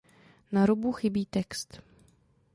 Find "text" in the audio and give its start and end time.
1.25-1.79